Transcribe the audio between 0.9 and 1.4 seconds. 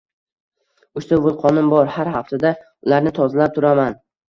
—Uchta